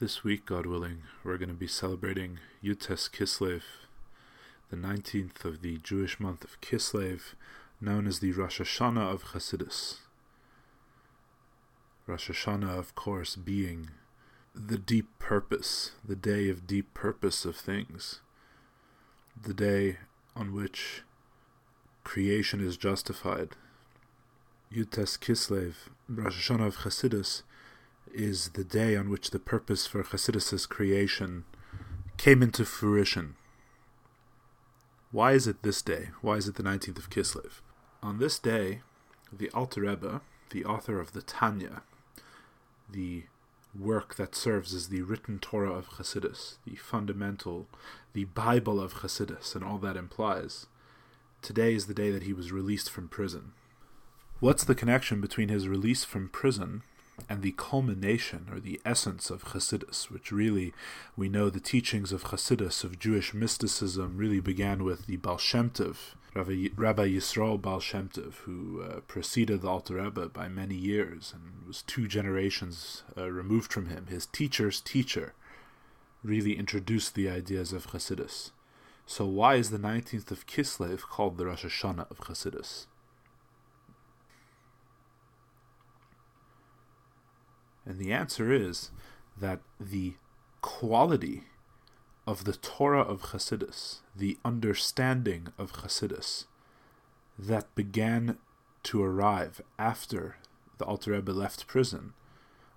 This 0.00 0.22
week, 0.22 0.46
God 0.46 0.64
willing, 0.64 1.02
we're 1.24 1.38
going 1.38 1.48
to 1.48 1.56
be 1.56 1.66
celebrating 1.66 2.38
Yud 2.62 2.86
Tes 2.86 3.08
Kislev, 3.08 3.62
the 4.70 4.76
19th 4.76 5.44
of 5.44 5.60
the 5.60 5.78
Jewish 5.78 6.20
month 6.20 6.44
of 6.44 6.60
Kislev, 6.60 7.34
known 7.80 8.06
as 8.06 8.20
the 8.20 8.30
Rosh 8.30 8.60
Hashanah 8.60 9.12
of 9.12 9.24
Chassidus. 9.32 9.96
Rosh 12.06 12.30
Hashanah, 12.30 12.78
of 12.78 12.94
course, 12.94 13.34
being 13.34 13.90
the 14.54 14.78
deep 14.78 15.08
purpose, 15.18 15.90
the 16.06 16.14
day 16.14 16.48
of 16.48 16.64
deep 16.64 16.94
purpose 16.94 17.44
of 17.44 17.56
things, 17.56 18.20
the 19.36 19.52
day 19.52 19.96
on 20.36 20.54
which 20.54 21.02
creation 22.04 22.64
is 22.64 22.76
justified. 22.76 23.56
Yud 24.72 24.92
Tes 24.92 25.16
Kislev, 25.16 25.74
Rosh 26.08 26.48
Hashanah 26.48 26.68
of 26.68 26.76
Chassidus, 26.76 27.42
is 28.14 28.50
the 28.50 28.64
day 28.64 28.96
on 28.96 29.10
which 29.10 29.30
the 29.30 29.38
purpose 29.38 29.86
for 29.86 30.02
Chassidus' 30.02 30.68
creation 30.68 31.44
came 32.16 32.42
into 32.42 32.64
fruition. 32.64 33.36
Why 35.10 35.32
is 35.32 35.46
it 35.46 35.62
this 35.62 35.82
day? 35.82 36.10
Why 36.20 36.34
is 36.34 36.48
it 36.48 36.56
the 36.56 36.62
19th 36.62 36.98
of 36.98 37.10
Kislev? 37.10 37.60
On 38.02 38.18
this 38.18 38.38
day, 38.38 38.80
the 39.32 39.50
Alter 39.50 39.82
Rebbe, 39.82 40.20
the 40.50 40.64
author 40.64 41.00
of 41.00 41.12
the 41.12 41.22
Tanya, 41.22 41.82
the 42.90 43.24
work 43.78 44.16
that 44.16 44.34
serves 44.34 44.74
as 44.74 44.88
the 44.88 45.02
written 45.02 45.38
Torah 45.38 45.72
of 45.72 45.88
Chassidus, 45.90 46.56
the 46.66 46.76
fundamental, 46.76 47.66
the 48.12 48.24
Bible 48.24 48.80
of 48.80 48.94
Chassidus, 49.00 49.54
and 49.54 49.64
all 49.64 49.78
that 49.78 49.96
implies, 49.96 50.66
today 51.42 51.74
is 51.74 51.86
the 51.86 51.94
day 51.94 52.10
that 52.10 52.24
he 52.24 52.32
was 52.32 52.52
released 52.52 52.90
from 52.90 53.08
prison. 53.08 53.52
What's 54.40 54.64
the 54.64 54.74
connection 54.74 55.20
between 55.20 55.48
his 55.48 55.68
release 55.68 56.04
from 56.04 56.28
prison 56.28 56.82
and 57.28 57.42
the 57.42 57.52
culmination 57.52 58.48
or 58.52 58.60
the 58.60 58.80
essence 58.84 59.30
of 59.30 59.44
Hasidus, 59.44 60.10
which 60.10 60.32
really 60.32 60.72
we 61.16 61.28
know 61.28 61.50
the 61.50 61.60
teachings 61.60 62.12
of 62.12 62.24
Hasidus, 62.24 62.84
of 62.84 62.98
Jewish 62.98 63.34
mysticism, 63.34 64.16
really 64.16 64.40
began 64.40 64.84
with 64.84 65.06
the 65.06 65.16
Baal 65.16 65.38
Shem 65.38 65.70
Tov, 65.70 66.14
Rabbi, 66.34 67.08
Yisrael 67.08 67.60
Baal 67.60 67.80
Shem 67.80 68.08
Tov, 68.08 68.34
who 68.44 68.82
uh, 68.82 69.00
preceded 69.08 69.62
the 69.62 69.68
Alter 69.68 69.94
Rebbe 69.94 70.28
by 70.28 70.48
many 70.48 70.74
years 70.74 71.34
and 71.34 71.66
was 71.66 71.82
two 71.82 72.06
generations 72.06 73.02
uh, 73.16 73.30
removed 73.30 73.72
from 73.72 73.86
him. 73.86 74.06
His 74.08 74.26
teacher's 74.26 74.80
teacher 74.80 75.34
really 76.22 76.56
introduced 76.56 77.14
the 77.14 77.28
ideas 77.28 77.72
of 77.72 77.88
Hasidus. 77.88 78.50
So 79.06 79.24
why 79.26 79.54
is 79.54 79.70
the 79.70 79.78
19th 79.78 80.30
of 80.30 80.46
Kislev 80.46 81.00
called 81.00 81.38
the 81.38 81.46
Rosh 81.46 81.64
Hashanah 81.64 82.10
of 82.10 82.18
Hasidus? 82.18 82.86
And 87.88 87.98
the 87.98 88.12
answer 88.12 88.52
is 88.52 88.90
that 89.40 89.60
the 89.80 90.12
quality 90.60 91.44
of 92.26 92.44
the 92.44 92.52
Torah 92.52 93.00
of 93.00 93.22
Chassidus, 93.22 94.00
the 94.14 94.36
understanding 94.44 95.48
of 95.56 95.72
Chassidus, 95.72 96.44
that 97.38 97.74
began 97.74 98.36
to 98.82 99.02
arrive 99.02 99.62
after 99.78 100.36
the 100.76 100.84
Alter 100.84 101.12
Rebbe 101.12 101.32
left 101.32 101.66
prison, 101.66 102.12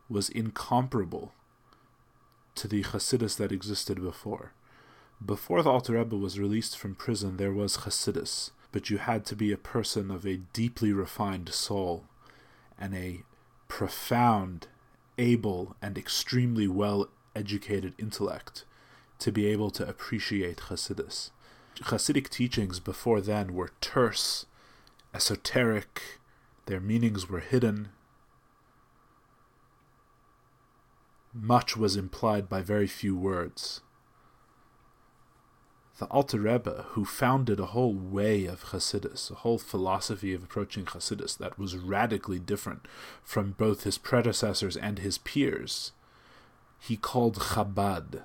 was 0.10 0.30
incomparable 0.30 1.34
to 2.56 2.70
the 2.70 2.84
Chassidus 2.84 3.36
that 3.36 3.52
existed 3.52 4.02
before. 4.02 4.54
Before 5.24 5.62
the 5.62 5.72
Alter 5.72 5.94
Rebbe 5.94 6.16
was 6.16 6.40
released 6.40 6.78
from 6.78 6.96
prison, 6.96 7.36
there 7.36 7.52
was 7.52 7.80
Chassidus, 7.80 8.52
but 8.72 8.90
you 8.90 8.98
had 8.98 9.26
to 9.26 9.36
be 9.36 9.52
a 9.52 9.58
person 9.58 10.10
of 10.10 10.26
a 10.26 10.38
deeply 10.54 10.94
refined 10.94 11.50
soul 11.50 12.06
and 12.80 12.96
a 12.96 13.24
profound 13.68 14.68
able 15.18 15.76
and 15.82 15.98
extremely 15.98 16.68
well 16.68 17.10
educated 17.36 17.94
intellect 17.98 18.66
to 19.20 19.32
be 19.32 19.46
able 19.48 19.70
to 19.72 19.88
appreciate 19.88 20.58
Hasidus. 20.70 21.32
Hasidic 21.76 22.30
teachings 22.30 22.80
before 22.80 23.22
then 23.22 23.54
were 23.54 23.72
terse, 23.82 24.46
esoteric, 25.14 26.20
their 26.66 26.80
meanings 26.80 27.30
were 27.30 27.40
hidden. 27.40 27.90
Much 31.34 31.78
was 31.78 31.96
implied 31.96 32.50
by 32.50 32.62
very 32.62 32.88
few 32.88 33.16
words 33.16 33.82
the 36.02 36.08
Alter 36.08 36.40
Rebbe, 36.40 36.86
who 36.94 37.06
founded 37.06 37.60
a 37.60 37.68
whole 37.68 37.94
way 37.94 38.46
of 38.46 38.72
Hasidus, 38.72 39.30
a 39.30 39.36
whole 39.36 39.60
philosophy 39.60 40.34
of 40.34 40.44
approaching 40.44 40.84
Hasidus 40.84 41.38
that 41.38 41.60
was 41.60 41.78
radically 41.78 42.40
different 42.40 42.88
from 43.24 43.52
both 43.52 43.84
his 43.84 44.00
predecessors 44.00 44.76
and 44.76 44.98
his 44.98 45.20
peers, 45.20 45.92
he 46.80 46.98
called 46.98 47.38
Chabad. 47.38 48.24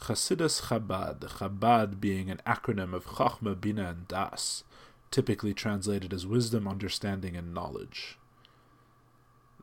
Hasidus 0.00 0.62
Chabad, 0.62 1.20
Chabad 1.20 2.00
being 2.00 2.30
an 2.32 2.40
acronym 2.44 2.94
of 2.94 3.06
Chachma, 3.06 3.54
Bina, 3.60 3.90
and 3.90 4.08
Das, 4.08 4.64
typically 5.12 5.54
translated 5.54 6.12
as 6.12 6.26
wisdom, 6.26 6.66
understanding, 6.66 7.36
and 7.36 7.54
knowledge. 7.54 8.18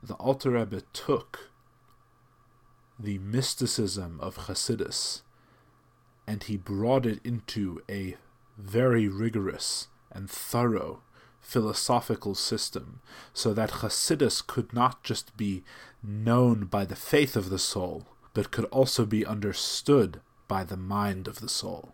The 0.02 0.14
Alter 0.14 0.52
Rebbe 0.52 0.84
took 0.94 1.50
the 2.98 3.18
mysticism 3.18 4.22
of 4.22 4.48
Hasidus 4.48 5.24
and 6.26 6.44
he 6.44 6.58
brought 6.58 7.06
it 7.06 7.20
into 7.24 7.82
a 7.90 8.16
very 8.58 9.08
rigorous 9.08 9.88
and 10.12 10.30
thorough 10.30 11.02
philosophical 11.42 12.34
system 12.34 13.02
so 13.34 13.54
that 13.54 13.82
Hasidus 13.82 14.46
could 14.46 14.74
not 14.74 15.04
just 15.04 15.36
be 15.36 15.64
known 16.02 16.66
by 16.66 16.86
the 16.86 16.96
faith 16.96 17.36
of 17.36 17.50
the 17.50 17.60
soul, 17.60 18.08
but 18.34 18.52
could 18.52 18.66
also 18.66 19.06
be 19.06 19.26
understood 19.26 20.22
by 20.48 20.64
the 20.64 20.78
mind 20.78 21.28
of 21.28 21.42
the 21.42 21.50
soul. 21.50 21.94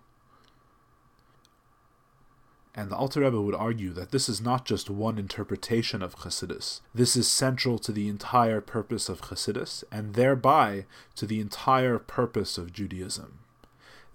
And 2.75 2.89
the 2.89 2.95
Alter 2.95 3.21
Rebbe 3.21 3.41
would 3.41 3.55
argue 3.55 3.91
that 3.93 4.11
this 4.11 4.29
is 4.29 4.39
not 4.39 4.63
just 4.63 4.89
one 4.89 5.17
interpretation 5.17 6.01
of 6.01 6.15
Chassidus. 6.17 6.81
This 6.93 7.17
is 7.17 7.27
central 7.27 7.79
to 7.79 7.91
the 7.91 8.07
entire 8.07 8.61
purpose 8.61 9.09
of 9.09 9.21
Chassidus, 9.21 9.83
and 9.91 10.13
thereby 10.13 10.85
to 11.15 11.25
the 11.25 11.41
entire 11.41 11.97
purpose 11.97 12.57
of 12.57 12.71
Judaism 12.71 13.38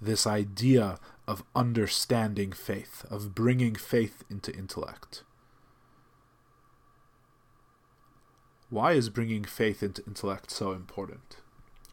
this 0.01 0.27
idea 0.27 0.99
of 1.27 1.45
understanding 1.55 2.53
faith, 2.53 3.05
of 3.11 3.35
bringing 3.35 3.75
faith 3.75 4.25
into 4.31 4.55
intellect. 4.55 5.23
Why 8.71 8.93
is 8.93 9.09
bringing 9.09 9.45
faith 9.45 9.83
into 9.83 10.05
intellect 10.07 10.51
so 10.51 10.73
important? 10.73 11.37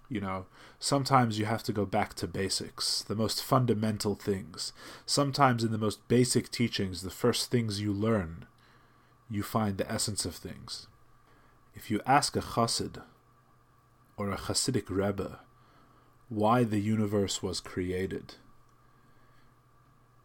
You 0.09 0.19
know, 0.19 0.45
sometimes 0.79 1.39
you 1.39 1.45
have 1.45 1.63
to 1.63 1.71
go 1.71 1.85
back 1.85 2.15
to 2.15 2.27
basics, 2.27 3.01
the 3.03 3.15
most 3.15 3.41
fundamental 3.43 4.15
things. 4.15 4.73
Sometimes 5.05 5.63
in 5.63 5.71
the 5.71 5.77
most 5.77 6.05
basic 6.07 6.51
teachings, 6.51 7.01
the 7.01 7.09
first 7.09 7.49
things 7.49 7.79
you 7.79 7.93
learn, 7.93 8.45
you 9.29 9.43
find 9.43 9.77
the 9.77 9.89
essence 9.89 10.25
of 10.25 10.35
things. 10.35 10.87
If 11.73 11.89
you 11.89 12.01
ask 12.05 12.35
a 12.35 12.41
chassid 12.41 13.01
or 14.17 14.31
a 14.31 14.37
Hasidic 14.37 14.89
rebbe 14.89 15.39
why 16.31 16.63
the 16.63 16.79
universe 16.79 17.43
was 17.43 17.59
created. 17.59 18.35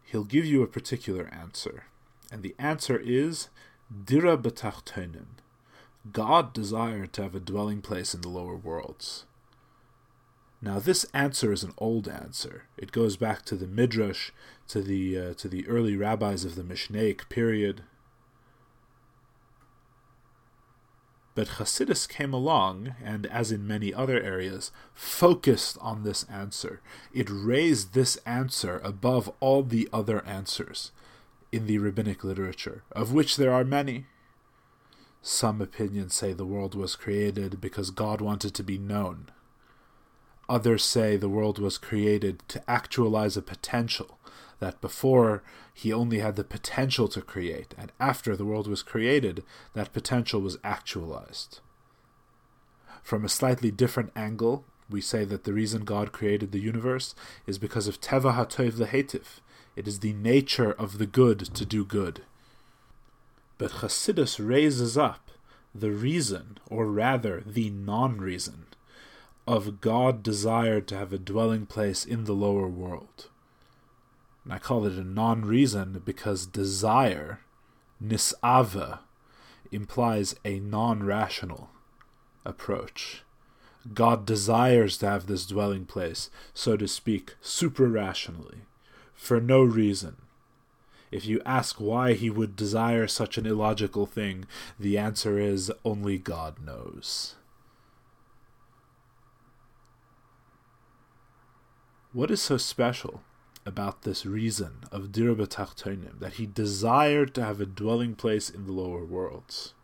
He'll 0.04 0.22
give 0.22 0.46
you 0.46 0.62
a 0.62 0.68
particular 0.68 1.28
answer, 1.32 1.86
and 2.30 2.44
the 2.44 2.54
answer 2.60 2.96
is 2.96 3.48
Dira 4.04 4.38
B'tachtonim. 4.38 5.40
God 6.12 6.52
desired 6.52 7.12
to 7.14 7.24
have 7.24 7.34
a 7.34 7.40
dwelling 7.40 7.82
place 7.82 8.14
in 8.14 8.20
the 8.20 8.28
lower 8.28 8.54
worlds. 8.54 9.24
Now, 10.62 10.78
this 10.78 11.06
answer 11.12 11.50
is 11.52 11.64
an 11.64 11.74
old 11.76 12.06
answer. 12.06 12.66
It 12.76 12.92
goes 12.92 13.16
back 13.16 13.44
to 13.46 13.56
the 13.56 13.66
Midrash, 13.66 14.30
to 14.68 14.82
the 14.82 15.18
uh, 15.18 15.34
to 15.34 15.48
the 15.48 15.66
early 15.66 15.96
rabbis 15.96 16.44
of 16.44 16.54
the 16.54 16.62
Mishnaic 16.62 17.28
period, 17.28 17.82
But 21.36 21.58
Hasidus 21.58 22.08
came 22.08 22.32
along 22.32 22.96
and, 23.04 23.26
as 23.26 23.52
in 23.52 23.68
many 23.68 23.92
other 23.92 24.20
areas, 24.20 24.72
focused 24.94 25.76
on 25.82 26.02
this 26.02 26.24
answer. 26.24 26.80
It 27.12 27.28
raised 27.30 27.92
this 27.92 28.16
answer 28.24 28.80
above 28.82 29.30
all 29.38 29.62
the 29.62 29.86
other 29.92 30.24
answers 30.24 30.92
in 31.52 31.66
the 31.66 31.76
rabbinic 31.76 32.24
literature, 32.24 32.84
of 32.90 33.12
which 33.12 33.36
there 33.36 33.52
are 33.52 33.64
many. 33.64 34.06
Some 35.20 35.60
opinions 35.60 36.14
say 36.14 36.32
the 36.32 36.46
world 36.46 36.74
was 36.74 36.96
created 36.96 37.60
because 37.60 37.90
God 37.90 38.22
wanted 38.22 38.54
to 38.54 38.62
be 38.62 38.78
known. 38.78 39.26
Others 40.48 40.84
say 40.84 41.18
the 41.18 41.28
world 41.28 41.58
was 41.58 41.76
created 41.76 42.42
to 42.48 42.62
actualize 42.70 43.36
a 43.36 43.42
potential 43.42 44.15
that 44.58 44.80
before 44.80 45.42
he 45.74 45.92
only 45.92 46.18
had 46.20 46.36
the 46.36 46.44
potential 46.44 47.08
to 47.08 47.20
create, 47.20 47.74
and 47.76 47.92
after 48.00 48.36
the 48.36 48.44
world 48.44 48.68
was 48.68 48.82
created, 48.82 49.44
that 49.74 49.92
potential 49.92 50.40
was 50.40 50.58
actualized. 50.64 51.60
From 53.02 53.24
a 53.24 53.28
slightly 53.28 53.70
different 53.70 54.12
angle, 54.16 54.64
we 54.88 55.00
say 55.00 55.24
that 55.24 55.44
the 55.44 55.52
reason 55.52 55.84
God 55.84 56.12
created 56.12 56.52
the 56.52 56.60
universe 56.60 57.14
is 57.46 57.58
because 57.58 57.86
of 57.86 58.00
Teva 58.00 58.34
HaTov 58.34 58.72
Lehetiv. 58.72 59.40
It 59.74 59.86
is 59.86 60.00
the 60.00 60.12
nature 60.12 60.72
of 60.72 60.98
the 60.98 61.06
good 61.06 61.40
to 61.54 61.64
do 61.64 61.84
good. 61.84 62.22
But 63.58 63.72
Chassidus 63.72 64.38
raises 64.38 64.96
up 64.96 65.30
the 65.74 65.90
reason, 65.90 66.58
or 66.68 66.86
rather 66.86 67.42
the 67.44 67.70
non 67.70 68.18
reason, 68.18 68.66
of 69.46 69.80
God 69.80 70.22
desired 70.22 70.88
to 70.88 70.96
have 70.96 71.12
a 71.12 71.18
dwelling 71.18 71.66
place 71.66 72.04
in 72.04 72.24
the 72.24 72.32
lower 72.32 72.68
world. 72.68 73.28
And 74.46 74.52
I 74.52 74.60
call 74.60 74.86
it 74.86 74.92
a 74.92 75.02
non 75.02 75.44
reason 75.44 76.00
because 76.04 76.46
desire, 76.46 77.40
nisava, 78.00 79.00
implies 79.72 80.36
a 80.44 80.60
non 80.60 81.02
rational 81.02 81.70
approach. 82.44 83.24
God 83.92 84.24
desires 84.24 84.98
to 84.98 85.06
have 85.06 85.26
this 85.26 85.46
dwelling 85.46 85.84
place, 85.84 86.30
so 86.54 86.76
to 86.76 86.86
speak, 86.86 87.34
super 87.40 87.88
rationally, 87.88 88.58
for 89.14 89.40
no 89.40 89.64
reason. 89.64 90.14
If 91.10 91.26
you 91.26 91.42
ask 91.44 91.80
why 91.80 92.12
he 92.12 92.30
would 92.30 92.54
desire 92.54 93.08
such 93.08 93.36
an 93.38 93.46
illogical 93.46 94.06
thing, 94.06 94.44
the 94.78 94.96
answer 94.96 95.40
is 95.40 95.72
only 95.84 96.18
God 96.18 96.60
knows. 96.64 97.34
What 102.12 102.30
is 102.30 102.40
so 102.40 102.56
special 102.58 103.22
about 103.66 104.02
this 104.02 104.24
reason 104.24 104.84
of 104.92 105.12
Dira 105.12 105.34
B'Tachtonim, 105.34 106.20
that 106.20 106.34
he 106.34 106.46
desired 106.46 107.34
to 107.34 107.44
have 107.44 107.60
a 107.60 107.66
dwelling 107.66 108.14
place 108.14 108.48
in 108.48 108.64
the 108.64 108.72
lower 108.72 109.04
worlds? 109.04 109.74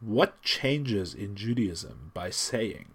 What 0.00 0.42
changes 0.42 1.14
in 1.14 1.36
Judaism 1.36 2.10
by 2.12 2.30
saying 2.30 2.86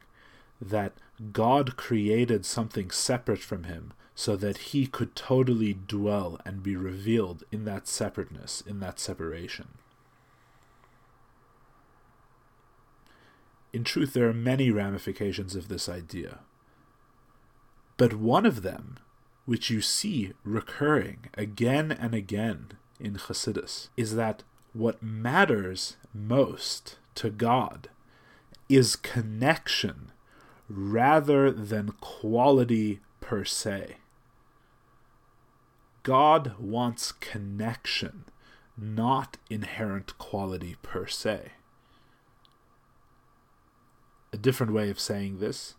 that 0.61 0.93
God 1.31 1.77
created 1.77 2.45
something 2.45 2.91
separate 2.91 3.39
from 3.39 3.63
him 3.63 3.93
so 4.13 4.35
that 4.35 4.57
he 4.57 4.87
could 4.87 5.15
totally 5.15 5.73
dwell 5.73 6.39
and 6.43 6.61
be 6.61 6.75
revealed 6.75 7.43
in 7.51 7.63
that 7.63 7.87
separateness, 7.87 8.61
in 8.61 8.81
that 8.81 8.99
separation? 8.99 9.69
In 13.71 13.83
truth, 13.83 14.13
there 14.13 14.27
are 14.27 14.33
many 14.33 14.71
ramifications 14.71 15.55
of 15.55 15.67
this 15.67 15.87
idea. 15.87 16.39
But 17.97 18.13
one 18.13 18.45
of 18.45 18.61
them, 18.61 18.97
which 19.45 19.69
you 19.69 19.81
see 19.81 20.33
recurring 20.43 21.29
again 21.33 21.91
and 21.91 22.13
again 22.13 22.69
in 22.99 23.15
Chassidus, 23.15 23.89
is 23.97 24.15
that 24.15 24.43
what 24.73 25.01
matters 25.01 25.97
most 26.13 26.97
to 27.15 27.31
God 27.31 27.89
is 28.69 28.95
connection 28.95 30.11
rather 30.69 31.51
than 31.51 31.93
quality 31.99 32.99
per 33.19 33.43
se. 33.43 33.97
God 36.03 36.53
wants 36.59 37.11
connection, 37.11 38.25
not 38.77 39.37
inherent 39.49 40.17
quality 40.17 40.75
per 40.81 41.07
se. 41.07 41.53
A 44.31 44.37
different 44.37 44.73
way 44.73 44.89
of 44.89 44.99
saying 44.99 45.39
this 45.39 45.75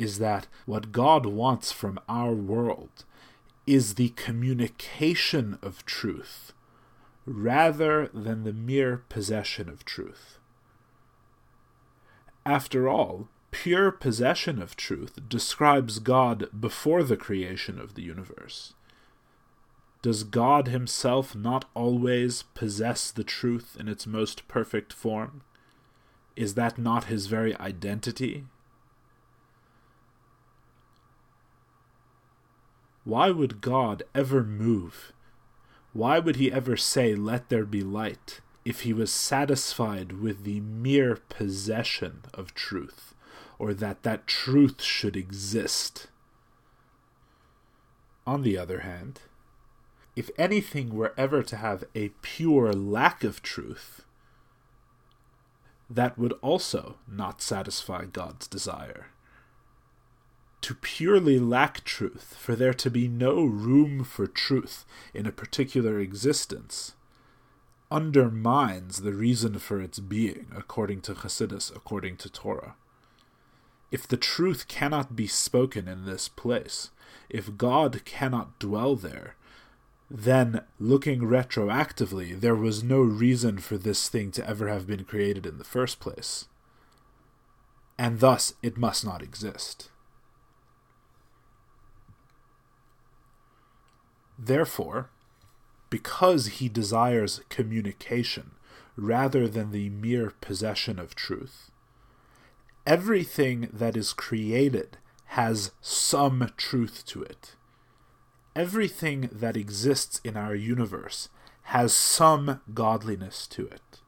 is 0.00 0.18
that 0.18 0.46
what 0.64 0.92
God 0.92 1.26
wants 1.26 1.70
from 1.72 2.00
our 2.08 2.32
world 2.32 3.04
is 3.66 3.94
the 3.94 4.08
communication 4.10 5.58
of 5.60 5.84
truth 5.84 6.52
rather 7.26 8.08
than 8.08 8.44
the 8.44 8.52
mere 8.52 9.04
possession 9.10 9.68
of 9.68 9.84
truth. 9.84 10.38
After 12.46 12.88
all, 12.88 13.28
pure 13.50 13.90
possession 13.90 14.60
of 14.62 14.74
truth 14.74 15.18
describes 15.28 15.98
God 15.98 16.48
before 16.58 17.02
the 17.02 17.18
creation 17.18 17.78
of 17.78 17.94
the 17.94 18.02
universe. 18.02 18.72
Does 20.00 20.24
God 20.24 20.68
Himself 20.68 21.36
not 21.36 21.66
always 21.74 22.44
possess 22.54 23.10
the 23.10 23.22
truth 23.24 23.76
in 23.78 23.86
its 23.86 24.06
most 24.06 24.48
perfect 24.48 24.94
form? 24.94 25.42
Is 26.36 26.54
that 26.54 26.78
not 26.78 27.04
His 27.04 27.26
very 27.26 27.54
identity? 27.58 28.46
Why 33.10 33.32
would 33.32 33.60
God 33.60 34.04
ever 34.14 34.44
move? 34.44 35.12
Why 35.92 36.20
would 36.20 36.36
he 36.36 36.52
ever 36.52 36.76
say, 36.76 37.16
Let 37.16 37.48
there 37.48 37.64
be 37.64 37.82
light, 37.82 38.40
if 38.64 38.82
he 38.82 38.92
was 38.92 39.10
satisfied 39.10 40.12
with 40.12 40.44
the 40.44 40.60
mere 40.60 41.16
possession 41.16 42.22
of 42.32 42.54
truth, 42.54 43.16
or 43.58 43.74
that 43.74 44.04
that 44.04 44.28
truth 44.28 44.80
should 44.80 45.16
exist? 45.16 46.06
On 48.28 48.42
the 48.42 48.56
other 48.56 48.82
hand, 48.82 49.22
if 50.14 50.30
anything 50.38 50.94
were 50.94 51.12
ever 51.16 51.42
to 51.42 51.56
have 51.56 51.82
a 51.96 52.10
pure 52.22 52.72
lack 52.72 53.24
of 53.24 53.42
truth, 53.42 54.02
that 55.90 56.16
would 56.16 56.34
also 56.42 56.94
not 57.08 57.42
satisfy 57.42 58.04
God's 58.04 58.46
desire 58.46 59.08
to 60.62 60.74
purely 60.74 61.38
lack 61.38 61.84
truth, 61.84 62.36
for 62.38 62.54
there 62.54 62.74
to 62.74 62.90
be 62.90 63.08
no 63.08 63.42
room 63.44 64.04
for 64.04 64.26
truth 64.26 64.84
in 65.14 65.26
a 65.26 65.32
particular 65.32 65.98
existence, 65.98 66.94
undermines 67.90 69.02
the 69.02 69.12
reason 69.12 69.58
for 69.58 69.80
its 69.80 69.98
being, 69.98 70.46
according 70.54 71.00
to 71.02 71.14
Chassidus, 71.14 71.74
according 71.74 72.16
to 72.18 72.30
Torah. 72.30 72.76
If 73.90 74.06
the 74.06 74.16
truth 74.16 74.68
cannot 74.68 75.16
be 75.16 75.26
spoken 75.26 75.88
in 75.88 76.04
this 76.04 76.28
place, 76.28 76.90
if 77.28 77.56
God 77.56 78.04
cannot 78.04 78.58
dwell 78.58 78.94
there, 78.94 79.34
then, 80.08 80.62
looking 80.78 81.20
retroactively, 81.20 82.38
there 82.38 82.54
was 82.54 82.82
no 82.82 83.00
reason 83.00 83.58
for 83.58 83.78
this 83.78 84.08
thing 84.08 84.32
to 84.32 84.48
ever 84.48 84.68
have 84.68 84.86
been 84.86 85.04
created 85.04 85.46
in 85.46 85.58
the 85.58 85.64
first 85.64 86.00
place. 86.00 86.46
And 87.96 88.18
thus, 88.18 88.54
it 88.62 88.76
must 88.76 89.04
not 89.04 89.22
exist. 89.22 89.89
Therefore, 94.42 95.10
because 95.90 96.46
he 96.46 96.70
desires 96.70 97.42
communication 97.50 98.52
rather 98.96 99.46
than 99.46 99.70
the 99.70 99.90
mere 99.90 100.32
possession 100.40 100.98
of 100.98 101.14
truth, 101.14 101.70
everything 102.86 103.68
that 103.70 103.98
is 103.98 104.14
created 104.14 104.96
has 105.26 105.72
some 105.82 106.50
truth 106.56 107.04
to 107.06 107.22
it. 107.22 107.54
Everything 108.56 109.28
that 109.30 109.58
exists 109.58 110.22
in 110.24 110.38
our 110.38 110.54
universe 110.54 111.28
has 111.64 111.92
some 111.92 112.62
godliness 112.72 113.46
to 113.48 113.66
it. 113.66 114.00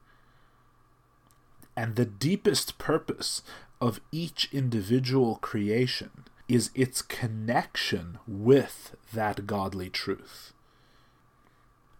And 1.77 1.95
the 1.95 2.05
deepest 2.05 2.79
purpose 2.79 3.43
of 3.79 4.01
each 4.11 4.49
individual 4.51 5.35
creation 5.35 6.25
is 6.47 6.69
its 6.75 7.01
connection 7.01 8.19
with 8.27 8.95
that 9.13 9.47
godly 9.47 9.89
truth. 9.89 10.53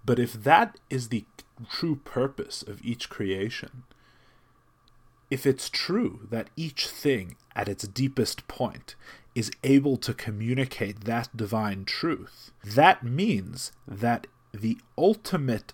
But 0.05 0.19
if 0.19 0.33
that 0.33 0.77
is 0.89 1.09
the 1.09 1.25
true 1.69 1.95
purpose 1.95 2.61
of 2.61 2.83
each 2.83 3.09
creation, 3.09 3.83
if 5.31 5.45
it's 5.45 5.69
true 5.69 6.27
that 6.29 6.49
each 6.55 6.87
thing 6.87 7.35
at 7.55 7.69
its 7.69 7.87
deepest 7.87 8.47
point 8.47 8.95
is 9.33 9.51
able 9.63 9.97
to 9.97 10.13
communicate 10.13 11.05
that 11.05 11.35
divine 11.35 11.85
truth, 11.85 12.51
that 12.63 13.03
means 13.03 13.71
that 13.87 14.27
the 14.53 14.77
ultimate 14.97 15.73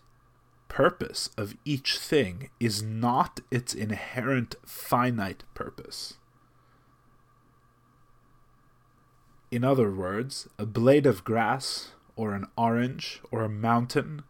purpose 0.70 1.30
of 1.36 1.56
each 1.66 1.98
thing 1.98 2.50
is 2.60 2.82
not 2.82 3.42
its 3.52 3.74
inherent 3.74 4.56
finite 4.66 5.44
purpose. 5.54 6.19
In 9.52 9.64
other 9.64 9.92
words, 9.92 10.48
a 10.60 10.66
blade 10.66 11.08
of 11.08 11.24
grass, 11.24 11.92
or 12.16 12.34
an 12.34 12.46
orange, 12.56 13.22
or 13.32 13.44
a 13.44 13.50
mountain, 13.50 14.24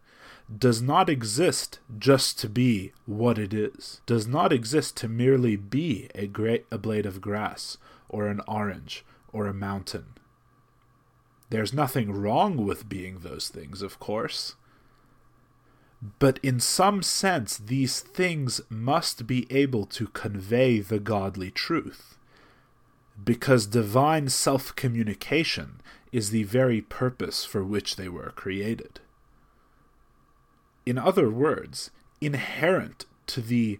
does 0.56 0.82
not 0.82 1.10
exist 1.10 1.80
just 1.98 2.40
to 2.40 2.50
be 2.50 2.94
what 3.06 3.38
it 3.38 3.54
is, 3.54 4.02
does 4.06 4.26
not 4.26 4.54
exist 4.54 4.96
to 4.98 5.08
merely 5.10 5.56
be 5.56 6.10
a 6.16 6.26
great 6.26 6.66
a 6.72 6.78
blade 6.78 7.06
of 7.06 7.20
grass, 7.20 7.78
or 8.08 8.28
an 8.28 8.42
orange, 8.48 9.04
or 9.34 9.46
a 9.46 9.54
mountain. 9.54 10.06
There's 11.50 11.74
nothing 11.74 12.12
wrong 12.14 12.66
with 12.66 12.88
being 12.88 13.20
those 13.20 13.50
things, 13.50 13.82
of 13.82 14.00
course. 14.00 14.56
But 16.20 16.40
in 16.42 16.60
some 16.62 17.04
sense, 17.04 17.58
these 17.58 18.00
things 18.00 18.62
must 18.70 19.28
be 19.28 19.46
able 19.50 19.86
to 19.88 20.08
convey 20.08 20.80
the 20.80 21.00
godly 21.00 21.52
truth 21.52 22.19
because 23.24 23.66
divine 23.66 24.30
self 24.30 24.76
communication 24.76 25.82
is 26.12 26.32
the 26.32 26.44
very 26.44 26.82
purpose 26.82 27.46
for 27.46 27.64
which 27.64 27.96
they 27.96 28.10
were 28.10 28.32
created. 28.32 29.00
In 30.86 30.98
other 30.98 31.30
words, 31.30 31.92
inherent 32.22 33.06
to 33.28 33.42
the 33.42 33.80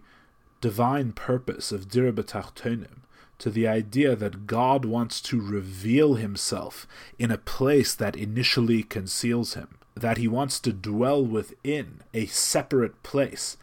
divine 0.60 1.12
purpose 1.12 1.72
of 1.72 1.88
Dira 1.88 2.12
B'tachtonim, 2.12 3.00
to 3.38 3.50
the 3.50 3.66
idea 3.66 4.14
that 4.14 4.46
God 4.46 4.84
wants 4.84 5.20
to 5.22 5.40
reveal 5.40 6.14
himself 6.14 6.86
in 7.18 7.30
a 7.30 7.38
place 7.38 7.94
that 7.94 8.14
initially 8.14 8.82
conceals 8.82 9.54
him, 9.54 9.78
that 9.94 10.18
he 10.18 10.28
wants 10.28 10.60
to 10.60 10.72
dwell 10.72 11.24
within 11.24 12.02
a 12.12 12.26
separate 12.26 13.02
place 13.02 13.56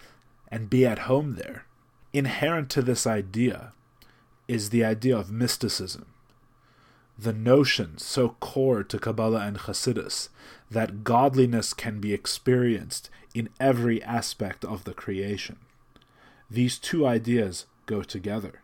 and 0.50 0.70
be 0.70 0.86
at 0.86 1.00
home 1.00 1.36
there. 1.36 1.66
Inherent 2.12 2.70
to 2.72 2.82
this 2.82 3.06
idea 3.06 3.74
is 4.48 4.70
the 4.70 4.84
idea 4.84 5.18
of 5.18 5.32
mysticism. 5.32 6.06
The 7.18 7.34
notion, 7.34 7.98
so 7.98 8.36
core 8.40 8.84
to 8.84 9.00
Kabbalah 9.00 9.46
and 9.46 9.58
Hasidus, 9.58 10.30
that 10.70 11.04
godliness 11.04 11.74
can 11.74 12.00
be 12.00 12.14
experienced 12.14 13.10
in 13.34 13.50
every 13.60 14.04
aspect 14.04 14.64
of 14.64 14.84
the 14.84 14.94
creation. 14.94 15.58
These 16.50 16.78
two 16.78 17.06
ideas 17.06 17.66
go 17.86 18.04
together. 18.04 18.62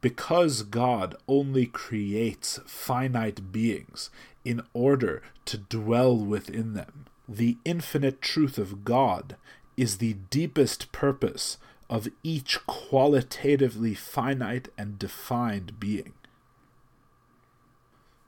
Because 0.00 0.62
God 0.62 1.16
only 1.26 1.66
creates 1.66 2.60
finite 2.66 3.50
beings 3.50 4.10
in 4.44 4.62
order 4.72 5.22
to 5.46 5.58
dwell 5.58 6.16
within 6.16 6.74
them, 6.74 7.06
the 7.28 7.56
infinite 7.64 8.20
truth 8.20 8.58
of 8.58 8.84
God 8.84 9.36
is 9.76 9.98
the 9.98 10.14
deepest 10.30 10.92
purpose 10.92 11.58
of 11.88 12.08
each 12.22 12.64
qualitatively 12.66 13.94
finite 13.94 14.68
and 14.76 14.98
defined 14.98 15.78
being. 15.78 16.14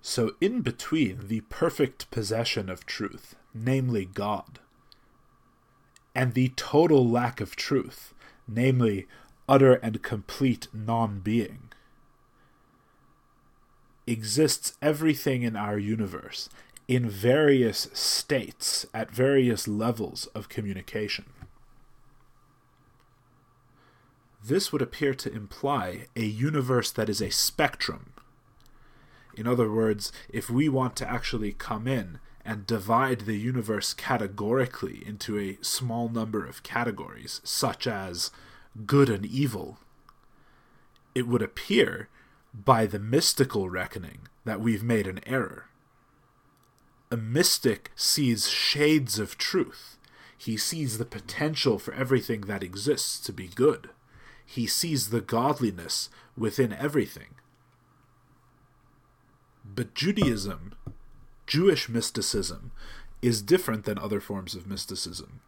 So, 0.00 0.33
in 0.41 0.62
between 0.62 1.29
the 1.29 1.43
perfect 1.43 2.11
possession 2.11 2.71
of 2.71 2.87
truth, 2.87 3.35
namely 3.53 4.05
God, 4.05 4.61
and 6.15 6.35
the 6.35 6.50
total 6.57 7.09
lack 7.09 7.41
of 7.41 7.57
truth, 7.57 8.15
namely 8.47 9.07
utter 9.49 9.75
and 9.75 10.03
complete 10.03 10.69
non 10.73 11.21
being, 11.21 11.71
exists 14.07 14.79
everything 14.81 15.43
in 15.43 15.57
our 15.57 15.79
universe 15.79 16.49
in 16.88 17.09
various 17.09 17.88
states 17.93 18.87
at 18.95 19.11
various 19.11 19.69
levels 19.69 20.27
of 20.35 20.49
communication. 20.49 21.27
This 24.49 24.73
would 24.73 24.81
appear 24.81 25.12
to 25.12 25.31
imply 25.31 26.07
a 26.17 26.25
universe 26.25 26.90
that 26.93 27.11
is 27.11 27.21
a 27.21 27.28
spectrum. 27.28 28.14
In 29.37 29.47
other 29.47 29.71
words, 29.71 30.11
if 30.31 30.49
we 30.49 30.71
want 30.71 30.97
to 30.97 31.09
actually 31.09 31.52
come 31.52 31.87
in 31.87 32.19
and 32.47 32.67
divide 32.67 33.21
the 33.21 33.37
universe 33.37 33.93
categorically 33.93 35.07
into 35.07 35.38
a 35.38 35.59
small 35.61 36.09
number 36.09 36.47
of 36.47 36.62
categories, 36.62 37.43
such 37.45 37.87
as 37.87 38.31
good 38.87 39.11
and 39.11 39.26
evil, 39.26 39.81
it 41.14 41.28
would 41.28 41.43
appear, 41.43 42.09
by 42.55 42.87
the 42.87 42.99
mystical 42.99 43.69
reckoning, 43.69 44.28
that 44.47 44.62
we've 44.62 44.83
made 44.83 45.07
an 45.07 45.21
error. 45.26 45.67
A 47.11 47.19
mystic 47.19 47.90
sees 47.95 48.49
shades 48.49 49.19
of 49.19 49.37
truth. 49.37 49.99
He 50.38 50.57
sees 50.57 50.97
the 50.97 51.05
potential 51.05 51.78
for 51.78 51.93
everything 51.93 52.43
that 52.43 52.62
exists 52.62 53.21
to 53.26 53.33
be 53.35 53.49
good. 53.49 53.90
He 54.50 54.67
sees 54.67 55.11
the 55.11 55.21
godliness 55.21 56.09
within 56.35 56.73
everything. 56.73 57.35
But 59.62 59.95
Judaism, 59.95 60.73
Jewish 61.47 61.90
mysticism, 61.90 62.71
is 63.21 63.43
different 63.43 63.85
than 63.85 63.99
other 63.99 64.21
forms 64.21 64.55
of 64.55 64.67
mysticism. 64.67 65.40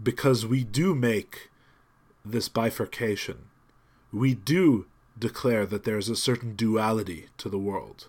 Because 0.00 0.46
we 0.46 0.62
do 0.62 0.94
make 0.94 1.50
this 2.24 2.48
bifurcation. 2.48 3.46
We 4.12 4.34
do 4.34 4.86
declare 5.18 5.66
that 5.66 5.82
there 5.82 5.98
is 5.98 6.08
a 6.08 6.14
certain 6.14 6.54
duality 6.54 7.26
to 7.38 7.48
the 7.48 7.58
world, 7.58 8.06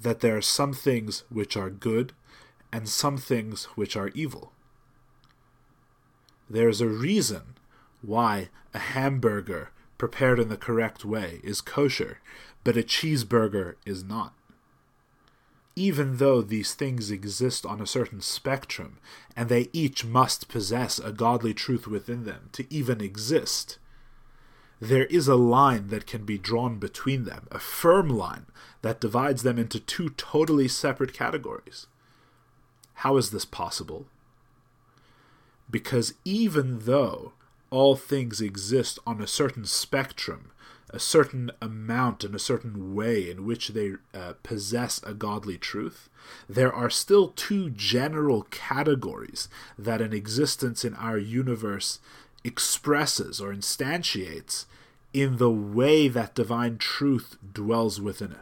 that 0.00 0.20
there 0.20 0.38
are 0.38 0.42
some 0.42 0.72
things 0.72 1.24
which 1.28 1.58
are 1.58 1.68
good 1.68 2.14
and 2.72 2.88
some 2.88 3.18
things 3.18 3.64
which 3.76 3.98
are 3.98 4.08
evil. 4.14 4.52
There 6.48 6.70
is 6.70 6.80
a 6.80 6.88
reason 6.88 7.56
why 8.02 8.48
a 8.74 8.78
hamburger 8.78 9.70
prepared 9.98 10.38
in 10.38 10.48
the 10.48 10.56
correct 10.56 11.04
way 11.04 11.40
is 11.44 11.60
kosher, 11.60 12.18
but 12.64 12.76
a 12.76 12.82
cheeseburger 12.82 13.74
is 13.84 14.02
not. 14.02 14.32
Even 15.76 16.16
though 16.16 16.42
these 16.42 16.74
things 16.74 17.10
exist 17.10 17.64
on 17.64 17.80
a 17.80 17.86
certain 17.86 18.20
spectrum, 18.20 18.98
and 19.36 19.48
they 19.48 19.68
each 19.72 20.04
must 20.04 20.48
possess 20.48 20.98
a 20.98 21.12
godly 21.12 21.54
truth 21.54 21.86
within 21.86 22.24
them 22.24 22.48
to 22.52 22.66
even 22.72 23.00
exist, 23.00 23.78
there 24.80 25.04
is 25.04 25.28
a 25.28 25.36
line 25.36 25.88
that 25.88 26.06
can 26.06 26.24
be 26.24 26.38
drawn 26.38 26.78
between 26.78 27.24
them, 27.24 27.46
a 27.50 27.58
firm 27.58 28.08
line 28.08 28.46
that 28.82 29.00
divides 29.00 29.42
them 29.42 29.58
into 29.58 29.78
two 29.78 30.08
totally 30.10 30.68
separate 30.68 31.12
categories. 31.12 31.86
How 32.94 33.16
is 33.18 33.30
this 33.30 33.44
possible? 33.44 34.06
Because 35.70 36.14
even 36.24 36.80
though 36.80 37.32
all 37.70 37.96
things 37.96 38.40
exist 38.40 38.98
on 39.06 39.20
a 39.20 39.26
certain 39.26 39.64
spectrum, 39.64 40.50
a 40.90 40.98
certain 40.98 41.50
amount 41.62 42.24
and 42.24 42.34
a 42.34 42.38
certain 42.38 42.94
way 42.94 43.30
in 43.30 43.46
which 43.46 43.68
they 43.68 43.92
uh, 44.12 44.34
possess 44.42 45.00
a 45.04 45.14
godly 45.14 45.56
truth, 45.56 46.08
there 46.48 46.72
are 46.72 46.90
still 46.90 47.28
two 47.28 47.70
general 47.70 48.42
categories 48.50 49.48
that 49.78 50.02
an 50.02 50.12
existence 50.12 50.84
in 50.84 50.94
our 50.94 51.16
universe 51.16 52.00
expresses 52.44 53.40
or 53.40 53.52
instantiates 53.54 54.64
in 55.12 55.36
the 55.36 55.50
way 55.50 56.08
that 56.08 56.34
divine 56.34 56.78
truth 56.78 57.36
dwells 57.52 58.00
within 58.00 58.32
it. 58.32 58.38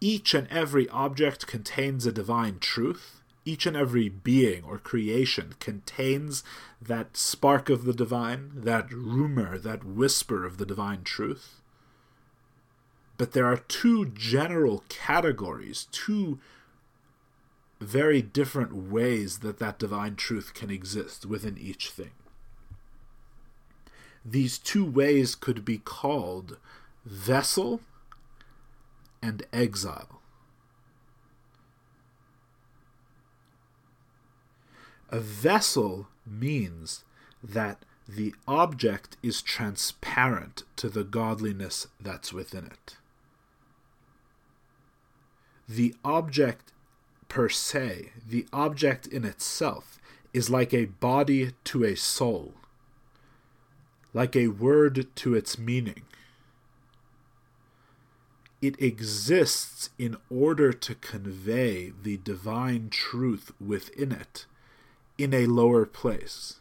Each 0.00 0.34
and 0.34 0.48
every 0.48 0.88
object 0.88 1.46
contains 1.46 2.06
a 2.06 2.12
divine 2.12 2.58
truth, 2.58 3.20
each 3.44 3.66
and 3.66 3.76
every 3.76 4.08
being 4.08 4.62
or 4.64 4.78
creation 4.78 5.54
contains 5.58 6.44
that 6.80 7.16
spark 7.16 7.68
of 7.68 7.84
the 7.84 7.92
divine, 7.92 8.52
that 8.54 8.92
rumor, 8.92 9.58
that 9.58 9.84
whisper 9.84 10.44
of 10.44 10.58
the 10.58 10.66
divine 10.66 11.02
truth. 11.02 11.60
But 13.18 13.32
there 13.32 13.46
are 13.46 13.58
two 13.58 14.06
general 14.06 14.84
categories, 14.88 15.88
two 15.92 16.38
very 17.80 18.22
different 18.22 18.74
ways 18.74 19.40
that 19.40 19.58
that 19.58 19.78
divine 19.78 20.16
truth 20.16 20.54
can 20.54 20.70
exist 20.70 21.26
within 21.26 21.58
each 21.58 21.90
thing. 21.90 22.12
These 24.24 24.58
two 24.58 24.84
ways 24.84 25.34
could 25.34 25.64
be 25.64 25.78
called 25.78 26.58
vessel 27.04 27.80
and 29.20 29.44
exile. 29.52 30.21
A 35.12 35.20
vessel 35.20 36.08
means 36.26 37.04
that 37.44 37.84
the 38.08 38.34
object 38.48 39.18
is 39.22 39.42
transparent 39.42 40.62
to 40.76 40.88
the 40.88 41.04
godliness 41.04 41.86
that's 42.00 42.32
within 42.32 42.64
it. 42.64 42.96
The 45.68 45.94
object 46.02 46.72
per 47.28 47.50
se, 47.50 48.12
the 48.26 48.46
object 48.54 49.06
in 49.06 49.26
itself, 49.26 50.00
is 50.32 50.48
like 50.48 50.72
a 50.72 50.86
body 50.86 51.52
to 51.64 51.84
a 51.84 51.94
soul, 51.94 52.54
like 54.14 54.34
a 54.34 54.48
word 54.48 55.08
to 55.16 55.34
its 55.34 55.58
meaning. 55.58 56.04
It 58.62 58.80
exists 58.80 59.90
in 59.98 60.16
order 60.30 60.72
to 60.72 60.94
convey 60.94 61.92
the 62.02 62.16
divine 62.16 62.88
truth 62.88 63.52
within 63.60 64.10
it 64.10 64.46
in 65.22 65.32
a 65.32 65.46
lower 65.46 65.86
place. 65.86 66.56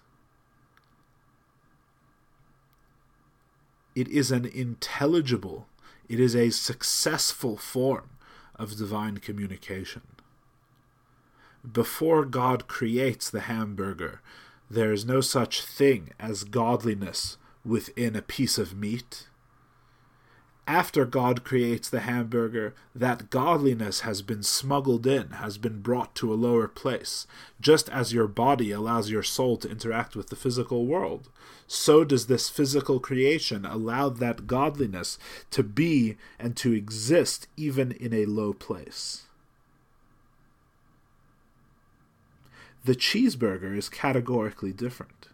It 3.96 4.08
is 4.08 4.32
an 4.32 4.46
intelligible, 4.46 5.68
it 6.08 6.20
is 6.20 6.36
a 6.36 6.52
successful 6.52 7.58
form 7.58 8.12
of 8.56 8.78
divine 8.78 9.18
communication. 9.18 10.04
Before 11.70 12.24
God 12.24 12.68
creates 12.68 13.32
the 13.32 13.42
hamburger, 13.42 14.22
there 14.70 14.94
is 14.94 15.06
no 15.06 15.22
such 15.22 15.64
thing 15.64 16.12
as 16.20 16.44
godliness 16.44 17.38
within 17.66 18.16
a 18.16 18.22
piece 18.22 18.60
of 18.60 18.78
meat 18.78 19.28
after 20.68 21.06
God 21.06 21.44
creates 21.44 21.90
the 21.90 22.02
hamburger, 22.02 22.76
that 22.94 23.30
godliness 23.30 24.02
has 24.02 24.22
been 24.22 24.44
smuggled 24.44 25.08
in, 25.08 25.32
has 25.32 25.58
been 25.58 25.82
brought 25.82 26.14
to 26.16 26.32
a 26.32 26.36
lower 26.36 26.68
place. 26.68 27.26
Just 27.60 27.90
as 27.90 28.14
your 28.14 28.28
body 28.28 28.72
allows 28.72 29.10
your 29.10 29.24
soul 29.24 29.58
to 29.58 29.70
interact 29.70 30.16
with 30.16 30.28
the 30.28 30.36
physical 30.36 30.86
world, 30.86 31.30
so 31.68 32.04
does 32.04 32.28
this 32.28 32.50
physical 32.50 33.00
creation 33.00 33.66
allow 33.66 34.10
that 34.10 34.46
godliness 34.46 35.18
to 35.50 35.64
be 35.64 36.18
and 36.40 36.56
to 36.58 36.74
exist 36.74 37.48
even 37.58 37.92
in 37.94 38.14
a 38.14 38.26
low 38.26 38.54
place. 38.54 39.24
The 42.84 42.96
cheeseburger 42.96 43.76
is 43.76 43.90
categorically 43.90 44.74
different. 44.74 45.28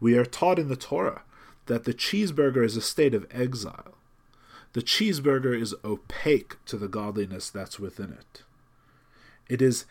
We 0.00 0.16
are 0.16 0.24
taught 0.24 0.58
in 0.58 0.68
the 0.68 0.76
Torah 0.76 1.22
that 1.66 1.84
the 1.84 1.94
cheeseburger 1.94 2.64
is 2.64 2.76
a 2.76 2.82
state 2.82 3.14
of 3.14 3.26
exile 3.30 3.97
the 4.78 4.84
cheeseburger 4.84 5.60
is 5.60 5.74
opaque 5.84 6.64
to 6.64 6.76
the 6.76 6.86
godliness 6.86 7.50
that's 7.50 7.80
within 7.80 8.12
it. 8.12 8.44
It 9.48 9.60
is 9.60 9.86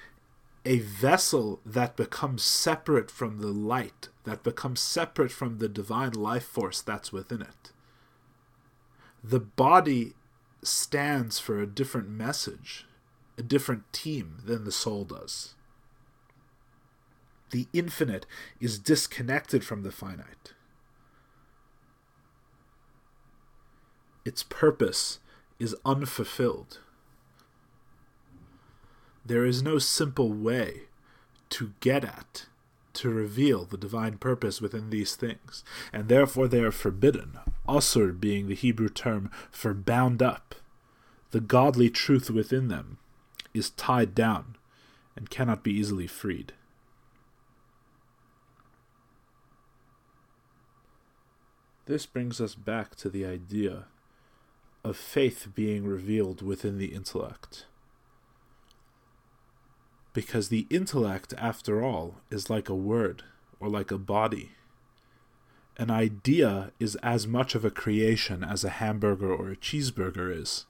a 0.63 0.79
vessel 0.79 1.59
that 1.65 1.97
becomes 1.97 2.41
separate 2.41 3.11
from 3.11 3.39
the 3.39 3.51
light, 3.51 4.07
that 4.23 4.43
becomes 4.43 4.79
separate 4.79 5.33
from 5.33 5.57
the 5.57 5.67
divine 5.67 6.13
life 6.13 6.45
force 6.45 6.79
that's 6.79 7.11
within 7.11 7.41
it. 7.41 7.73
The 9.21 9.41
body 9.41 10.13
stands 10.63 11.37
for 11.37 11.61
a 11.61 11.67
different 11.67 12.07
message, 12.07 12.85
a 13.37 13.43
different 13.43 13.91
team 13.91 14.37
than 14.45 14.63
the 14.63 14.71
soul 14.71 15.03
does. 15.03 15.55
The 17.51 17.67
infinite 17.73 18.25
is 18.61 18.79
disconnected 18.79 19.65
from 19.65 19.83
the 19.83 19.91
finite. 19.91 20.53
Its 24.27 24.43
purpose 24.43 25.19
is 25.57 25.73
unfulfilled. 25.85 26.79
There 29.25 29.45
is 29.45 29.63
no 29.63 29.79
simple 29.79 30.33
way 30.33 30.81
to 31.51 31.71
get 31.79 32.03
at, 32.03 32.47
to 32.95 33.09
reveal 33.09 33.63
the 33.63 33.77
divine 33.77 34.17
purpose 34.17 34.59
within 34.59 34.89
these 34.89 35.15
things, 35.15 35.63
and 35.93 36.09
therefore 36.09 36.49
they 36.49 36.59
are 36.59 36.73
forbidden. 36.73 37.39
Asur 37.69 38.19
being 38.19 38.49
the 38.49 38.55
Hebrew 38.55 38.89
term 38.89 39.31
for 39.49 39.73
bound 39.73 40.21
up. 40.21 40.55
The 41.31 41.39
godly 41.39 41.89
truth 41.89 42.29
within 42.29 42.67
them 42.67 42.97
is 43.53 43.69
tied 43.69 44.13
down 44.13 44.57
and 45.15 45.29
cannot 45.29 45.63
be 45.63 45.71
easily 45.71 46.05
freed. 46.05 46.51
This 51.85 52.05
brings 52.05 52.41
us 52.41 52.55
back 52.55 52.93
to 52.97 53.09
the 53.09 53.25
idea 53.25 53.85
of 54.87 54.97
faith 54.97 55.49
being 55.53 55.85
revealed 55.85 56.41
within 56.41 56.77
the 56.77 56.93
intellect 56.93 57.65
because 60.17 60.49
the 60.49 60.65
intellect, 60.71 61.31
after 61.37 61.83
all, 61.83 62.15
is 62.31 62.49
like 62.49 62.69
a 62.69 62.73
word 62.73 63.21
or 63.59 63.69
like 63.69 63.91
a 63.91 63.99
body. 63.99 64.53
An 65.77 65.91
idea 65.91 66.71
is 66.79 66.95
as 67.03 67.27
much 67.27 67.53
of 67.53 67.63
a 67.63 67.69
creation 67.69 68.43
as 68.43 68.63
a 68.63 68.69
hamburger 68.81 69.31
or 69.31 69.51
a 69.51 69.55
cheeseburger 69.55 70.35
is. 70.35 70.65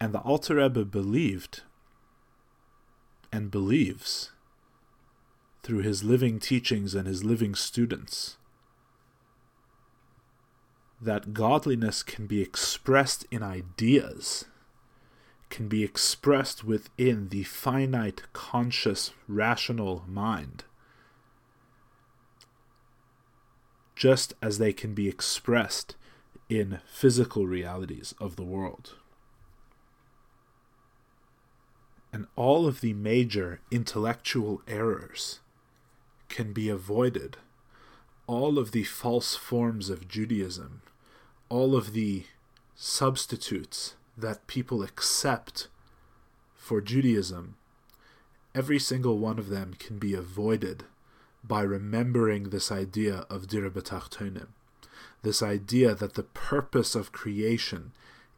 And 0.00 0.12
the 0.12 0.18
Alter 0.18 0.56
Rebbe 0.56 0.84
believed 0.84 1.62
and 3.30 3.48
believes 3.48 4.32
through 5.62 5.82
his 5.82 6.02
living 6.02 6.40
teachings 6.40 6.96
and 6.96 7.06
his 7.06 7.22
living 7.22 7.54
students 7.54 8.38
that 11.04 11.34
godliness 11.34 12.02
can 12.02 12.26
be 12.26 12.40
expressed 12.40 13.26
in 13.30 13.42
ideas 13.42 14.46
can 15.54 15.68
be 15.68 15.84
expressed 15.84 16.64
within 16.64 17.28
the 17.28 17.44
finite, 17.44 18.22
conscious, 18.32 19.12
rational 19.28 20.02
mind, 20.08 20.64
just 23.94 24.34
as 24.42 24.58
they 24.58 24.72
can 24.72 24.94
be 24.94 25.08
expressed 25.08 25.94
in 26.48 26.80
physical 26.92 27.46
realities 27.46 28.14
of 28.20 28.34
the 28.34 28.42
world. 28.42 28.94
And 32.12 32.26
all 32.34 32.66
of 32.66 32.80
the 32.80 32.92
major 32.92 33.60
intellectual 33.70 34.60
errors 34.66 35.38
can 36.28 36.52
be 36.52 36.68
avoided. 36.68 37.36
All 38.26 38.58
of 38.58 38.72
the 38.72 38.82
false 38.82 39.36
forms 39.36 39.88
of 39.88 40.08
Judaism, 40.08 40.82
all 41.48 41.76
of 41.76 41.92
the 41.92 42.24
substitutes 42.74 43.94
that 44.16 44.46
people 44.46 44.82
accept 44.82 45.68
for 46.54 46.80
Judaism, 46.80 47.56
every 48.54 48.78
single 48.78 49.18
one 49.18 49.38
of 49.38 49.48
them 49.48 49.74
can 49.78 49.98
be 49.98 50.14
avoided 50.14 50.84
by 51.42 51.60
remembering 51.60 52.44
this 52.44 52.72
idea 52.72 53.26
of 53.28 53.48
Dira 53.48 53.70
B'Tachtonim, 53.70 54.48
this 55.22 55.42
idea 55.42 55.94
that 55.94 56.14
the 56.14 56.22
purpose 56.22 56.94
of 56.94 57.12
creation 57.12 57.92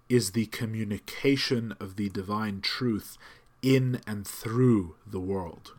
is 0.09 0.33
the 0.33 0.47
communication 0.47 1.75
of 1.79 1.97
the 1.97 2.09
divine 2.09 2.61
truth 2.61 3.17
in 3.63 4.01
and 4.07 4.27
through 4.27 4.95
the 5.07 5.21
world. 5.21 5.73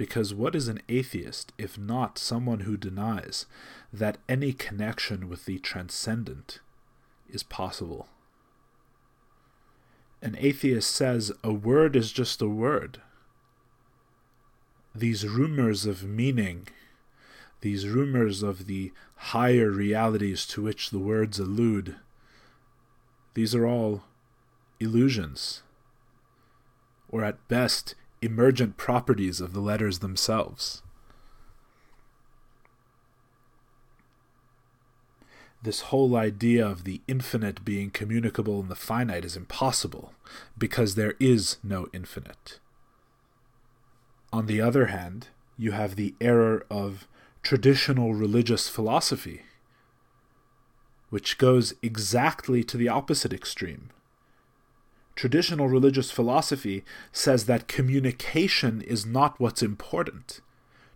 Because 0.00 0.32
what 0.32 0.54
is 0.54 0.66
an 0.66 0.80
atheist 0.88 1.52
if 1.58 1.76
not 1.76 2.16
someone 2.16 2.60
who 2.60 2.78
denies 2.78 3.44
that 3.92 4.16
any 4.30 4.54
connection 4.54 5.28
with 5.28 5.44
the 5.44 5.58
transcendent 5.58 6.60
is 7.28 7.42
possible? 7.42 8.08
An 10.22 10.38
atheist 10.38 10.90
says 10.90 11.32
a 11.44 11.52
word 11.52 11.96
is 11.96 12.12
just 12.12 12.40
a 12.40 12.48
word. 12.48 13.02
These 14.94 15.28
rumors 15.28 15.84
of 15.84 16.02
meaning, 16.02 16.68
these 17.60 17.86
rumors 17.86 18.42
of 18.42 18.66
the 18.66 18.92
higher 19.16 19.70
realities 19.70 20.46
to 20.46 20.62
which 20.62 20.88
the 20.88 20.98
words 20.98 21.38
allude, 21.38 21.96
these 23.34 23.54
are 23.54 23.66
all 23.66 24.04
illusions, 24.80 25.62
or 27.10 27.22
at 27.22 27.46
best 27.48 27.94
emergent 28.22 28.76
properties 28.76 29.40
of 29.40 29.52
the 29.52 29.60
letters 29.60 30.00
themselves. 30.00 30.82
This 35.62 35.82
whole 35.82 36.16
idea 36.16 36.66
of 36.66 36.84
the 36.84 37.02
infinite 37.06 37.64
being 37.64 37.90
communicable 37.90 38.60
in 38.60 38.68
the 38.68 38.74
finite 38.74 39.24
is 39.24 39.36
impossible, 39.36 40.14
because 40.56 40.94
there 40.94 41.14
is 41.20 41.58
no 41.62 41.86
infinite. 41.92 42.58
On 44.32 44.46
the 44.46 44.60
other 44.60 44.86
hand, 44.86 45.28
you 45.58 45.72
have 45.72 45.96
the 45.96 46.14
error 46.20 46.64
of 46.70 47.06
traditional 47.42 48.14
religious 48.14 48.68
philosophy, 48.68 49.42
which 51.10 51.36
goes 51.36 51.74
exactly 51.82 52.64
to 52.64 52.76
the 52.76 52.88
opposite 52.88 53.32
extreme 53.32 53.90
traditional 55.20 55.68
religious 55.68 56.10
philosophy 56.10 56.82
says 57.12 57.44
that 57.44 57.68
communication 57.68 58.80
is 58.80 59.04
not 59.04 59.38
what's 59.38 59.62
important, 59.62 60.40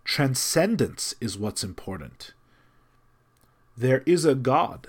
transcendence 0.03 1.13
is 1.21 1.37
what's 1.37 1.63
important. 1.63 2.33
There 3.77 4.01
is 4.07 4.25
a 4.25 4.33
God, 4.33 4.87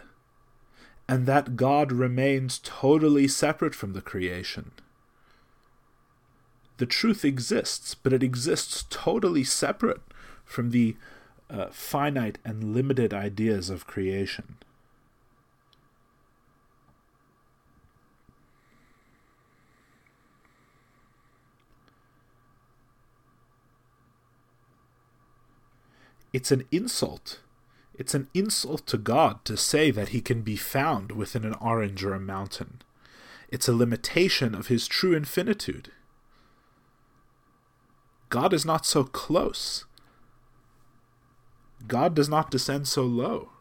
and 1.07 1.27
that 1.27 1.55
God 1.55 1.93
remains 1.93 2.59
totally 2.65 3.29
separate 3.29 3.75
from 3.75 3.93
the 3.93 4.01
creation. 4.01 4.71
The 6.79 6.87
truth 6.87 7.23
exists, 7.23 7.95
but 7.95 8.15
it 8.15 8.23
exists 8.23 8.87
totally 8.89 9.45
separate 9.45 10.01
from 10.47 10.71
the 10.71 10.97
uh, 11.51 11.67
finite 11.73 12.39
and 12.43 12.73
limited 12.73 13.13
ideas 13.13 13.69
of 13.69 13.87
creation. 13.87 14.57
It's 26.37 26.53
an 26.53 26.65
insult. 26.71 27.41
It's 27.95 28.13
an 28.13 28.29
insult 28.35 28.87
to 28.89 28.99
God 28.99 29.43
to 29.47 29.57
say 29.57 29.91
that 29.91 30.11
he 30.11 30.21
can 30.21 30.43
be 30.43 30.55
found 30.55 31.13
within 31.13 31.47
an 31.47 31.55
orange 31.63 32.05
or 32.05 32.13
a 32.13 32.21
mountain. 32.21 32.83
It's 33.49 33.69
a 33.69 33.73
limitation 33.73 34.55
of 34.55 34.67
his 34.67 34.87
true 34.87 35.15
infinitude. 35.15 35.91
God 38.29 38.53
is 38.53 38.67
not 38.67 38.85
so 38.85 39.03
close. 39.03 39.87
God 41.89 42.15
does 42.15 42.29
not 42.29 42.51
descend 42.51 42.87
so 42.87 43.05
low. 43.05 43.53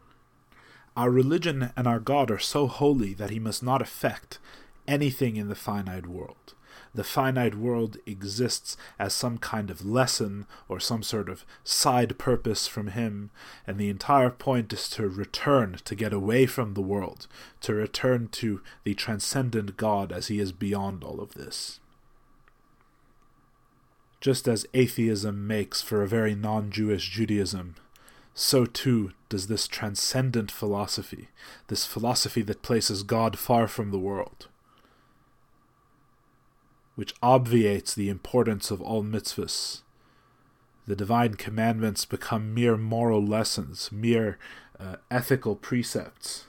Our 0.97 1.09
religion 1.09 1.71
and 1.77 1.87
our 1.87 2.01
God 2.01 2.29
are 2.29 2.39
so 2.39 2.67
holy 2.67 3.13
that 3.13 3.29
he 3.29 3.39
must 3.39 3.63
not 3.63 3.81
affect 3.81 4.37
anything 4.87 5.35
in 5.35 5.47
the 5.47 5.55
finite 5.55 6.07
world 6.07 6.55
the 6.95 7.03
finite 7.03 7.55
world 7.55 7.97
exists 8.05 8.77
as 8.97 9.13
some 9.13 9.37
kind 9.37 9.69
of 9.69 9.85
lesson 9.85 10.47
or 10.69 10.79
some 10.79 11.03
sort 11.03 11.29
of 11.29 11.45
side 11.63 12.17
purpose 12.17 12.67
from 12.67 12.87
him, 12.87 13.31
and 13.67 13.77
the 13.77 13.89
entire 13.89 14.29
point 14.29 14.71
is 14.71 14.89
to 14.89 15.07
return, 15.09 15.77
to 15.83 15.95
get 15.95 16.13
away 16.13 16.45
from 16.45 16.73
the 16.73 16.81
world, 16.81 17.27
to 17.61 17.73
return 17.73 18.29
to 18.29 18.61
the 18.83 18.93
transcendent 18.93 19.75
God 19.75 20.11
as 20.11 20.27
he 20.27 20.39
is 20.39 20.53
beyond 20.53 21.03
all 21.03 21.19
of 21.19 21.33
this. 21.33 21.81
Just 24.21 24.47
as 24.47 24.65
atheism 24.73 25.45
makes 25.45 25.81
for 25.81 26.01
a 26.01 26.07
very 26.07 26.33
non 26.33 26.71
Jewish 26.71 27.09
Judaism, 27.09 27.75
so 28.33 28.65
too 28.65 29.11
does 29.27 29.47
this 29.47 29.67
transcendent 29.67 30.49
philosophy, 30.49 31.27
this 31.67 31.85
philosophy 31.85 32.41
that 32.43 32.61
places 32.63 33.03
God 33.03 33.37
far 33.37 33.67
from 33.67 33.91
the 33.91 33.99
world 33.99 34.47
which 36.95 37.13
obviates 37.21 37.93
the 37.93 38.09
importance 38.09 38.71
of 38.71 38.81
all 38.81 39.03
mitzvahs. 39.03 39.81
The 40.87 40.95
divine 40.95 41.35
commandments 41.35 42.05
become 42.05 42.53
mere 42.53 42.77
moral 42.77 43.25
lessons, 43.25 43.91
mere 43.91 44.37
uh, 44.79 44.97
ethical 45.09 45.55
precepts. 45.55 46.45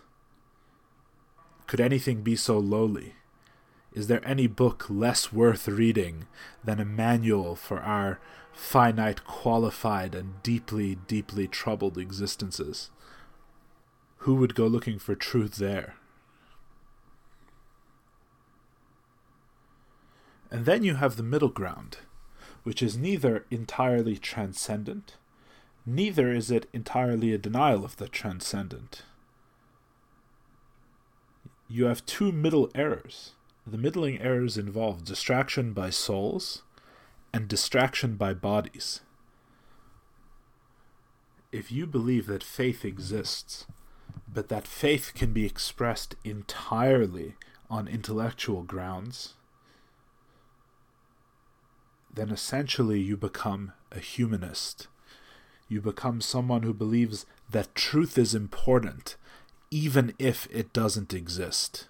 Could 1.67 1.81
anything 1.81 2.23
be 2.23 2.37
so 2.37 2.59
lowly? 2.59 3.15
Is 3.93 4.09
there 4.09 4.27
any 4.29 4.47
book 4.47 4.87
less 4.91 5.33
worth 5.33 5.67
reading 5.67 6.27
than 6.63 6.79
a 6.79 6.85
manual 6.85 7.57
for 7.57 7.81
our 7.81 8.21
finite, 8.53 9.25
qualified, 9.25 10.15
and 10.15 10.43
deeply, 10.43 10.97
deeply 11.07 11.49
troubled 11.49 11.97
existences? 11.97 12.91
Who 14.19 14.35
would 14.35 14.55
go 14.55 14.67
looking 14.67 14.99
for 14.99 15.15
truth 15.15 15.57
there? 15.57 15.95
And 20.51 20.65
then 20.65 20.83
you 20.85 20.95
have 20.95 21.17
the 21.17 21.23
middle 21.23 21.49
ground, 21.49 21.99
which 22.63 22.83
is 22.83 22.97
neither 22.97 23.45
entirely 23.51 24.17
transcendent, 24.17 25.17
neither 25.85 26.33
is 26.33 26.51
it 26.51 26.69
entirely 26.73 27.33
a 27.33 27.39
denial 27.39 27.85
of 27.85 27.97
the 27.97 28.09
transcendent. 28.09 29.03
You 31.69 31.87
have 31.87 32.07
two 32.07 32.33
middle 32.33 32.71
errors. 32.75 33.33
The 33.67 33.79
middling 33.79 34.21
errors 34.21 34.57
involve 34.57 35.05
distraction 35.05 35.73
by 35.73 35.91
souls 35.91 36.63
and 37.33 37.49
distraction 37.49 38.17
by 38.17 38.35
bodies. 38.35 39.01
If 41.53 41.71
you 41.73 41.87
believe 41.87 42.27
that 42.27 42.43
faith 42.43 42.85
exists, 42.85 43.67
but 44.33 44.49
that 44.49 44.67
faith 44.67 45.13
can 45.15 45.33
be 45.33 45.47
expressed 45.47 46.17
entirely 46.25 47.35
on 47.71 47.89
intellectual 47.89 48.63
grounds, 48.63 49.35
then 52.17 52.31
essentially 52.31 52.99
you 52.99 53.17
become 53.17 53.73
a 53.93 54.01
humanist. 54.01 54.89
You 55.69 55.83
become 55.83 56.21
someone 56.21 56.63
who 56.63 56.73
believes 56.73 57.27
that 57.51 57.75
truth 57.75 58.17
is 58.17 58.35
important, 58.35 59.17
even 59.71 60.15
if 60.19 60.49
it 60.51 60.73
doesn't 60.73 61.13
exist. 61.13 61.89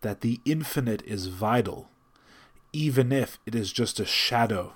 That 0.00 0.20
the 0.20 0.40
infinite 0.44 1.02
is 1.02 1.26
vital, 1.26 1.90
even 2.72 3.10
if 3.10 3.38
it 3.44 3.56
is 3.56 3.72
just 3.72 3.98
a 3.98 4.06
shadow, 4.06 4.74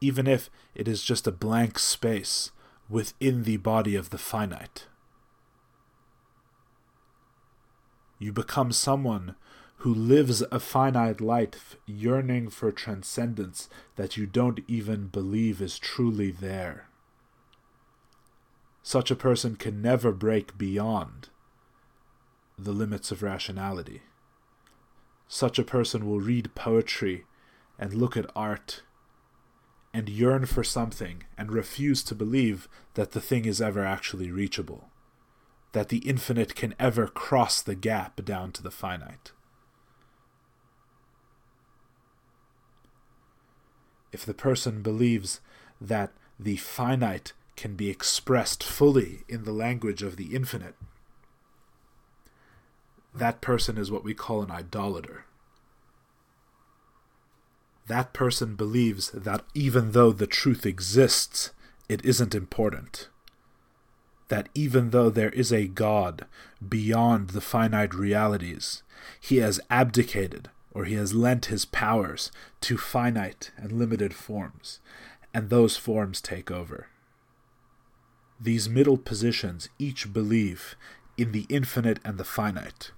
even 0.00 0.26
if 0.26 0.50
it 0.74 0.88
is 0.88 1.04
just 1.04 1.26
a 1.26 1.32
blank 1.32 1.78
space 1.78 2.50
within 2.88 3.44
the 3.44 3.58
body 3.58 3.94
of 3.94 4.10
the 4.10 4.18
finite. 4.18 4.88
You 8.18 8.32
become 8.32 8.72
someone 8.72 9.36
who 9.78 9.94
lives 9.94 10.42
a 10.50 10.58
finite 10.58 11.20
life 11.20 11.76
yearning 11.86 12.48
for 12.48 12.72
transcendence 12.72 13.68
that 13.96 14.16
you 14.16 14.26
don't 14.26 14.60
even 14.66 15.06
believe 15.08 15.60
is 15.60 15.78
truly 15.78 16.30
there. 16.30 16.88
Such 18.82 19.10
a 19.10 19.16
person 19.16 19.56
can 19.56 19.82
never 19.82 20.12
break 20.12 20.56
beyond 20.56 21.28
the 22.58 22.72
limits 22.72 23.10
of 23.10 23.22
rationality. 23.22 24.02
Such 25.28 25.58
a 25.58 25.64
person 25.64 26.06
will 26.06 26.20
read 26.20 26.54
poetry 26.54 27.24
and 27.78 27.92
look 27.92 28.16
at 28.16 28.30
art 28.34 28.82
and 29.92 30.08
yearn 30.08 30.46
for 30.46 30.64
something 30.64 31.24
and 31.36 31.52
refuse 31.52 32.02
to 32.04 32.14
believe 32.14 32.68
that 32.94 33.12
the 33.12 33.20
thing 33.20 33.44
is 33.44 33.60
ever 33.60 33.84
actually 33.84 34.30
reachable, 34.30 34.88
that 35.72 35.88
the 35.88 35.98
infinite 35.98 36.54
can 36.54 36.74
ever 36.78 37.08
cross 37.08 37.60
the 37.60 37.74
gap 37.74 38.24
down 38.24 38.52
to 38.52 38.62
the 38.62 38.70
finite. 38.70 39.32
If 44.16 44.24
the 44.24 44.32
person 44.32 44.80
believes 44.80 45.40
that 45.78 46.10
the 46.40 46.56
finite 46.56 47.34
can 47.54 47.74
be 47.74 47.90
expressed 47.90 48.64
fully 48.64 49.24
in 49.28 49.44
the 49.44 49.52
language 49.52 50.02
of 50.02 50.16
the 50.16 50.34
infinite, 50.34 50.74
that 53.14 53.42
person 53.42 53.76
is 53.76 53.90
what 53.90 54.02
we 54.02 54.14
call 54.14 54.40
an 54.40 54.50
idolater. 54.50 55.26
That 57.88 58.14
person 58.14 58.54
believes 58.54 59.10
that 59.10 59.44
even 59.52 59.92
though 59.92 60.12
the 60.12 60.26
truth 60.26 60.64
exists, 60.64 61.50
it 61.86 62.02
isn't 62.02 62.34
important. 62.34 63.08
That 64.28 64.48
even 64.54 64.92
though 64.92 65.10
there 65.10 65.28
is 65.28 65.52
a 65.52 65.66
God 65.66 66.24
beyond 66.66 67.30
the 67.30 67.42
finite 67.42 67.94
realities, 67.94 68.82
he 69.20 69.36
has 69.36 69.60
abdicated 69.68 70.48
or 70.76 70.84
he 70.84 70.94
has 70.94 71.14
lent 71.14 71.46
his 71.46 71.64
powers 71.64 72.30
to 72.60 72.76
finite 72.76 73.50
and 73.56 73.72
limited 73.72 74.12
forms, 74.12 74.78
and 75.32 75.48
those 75.48 75.78
forms 75.78 76.20
take 76.20 76.50
over. 76.50 76.88
These 78.38 78.68
middle 78.68 78.98
positions 78.98 79.70
each 79.78 80.12
believe 80.12 80.76
in 81.16 81.32
the 81.32 81.46
infinite 81.48 81.98
and 82.04 82.18
the 82.18 82.24
finite, 82.24 82.90